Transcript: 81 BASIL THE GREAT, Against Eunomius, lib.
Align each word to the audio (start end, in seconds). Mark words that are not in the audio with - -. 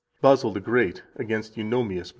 81 0.23 0.31
BASIL 0.33 0.53
THE 0.53 0.59
GREAT, 0.61 1.03
Against 1.17 1.57
Eunomius, 1.57 1.97
lib. 1.97 2.07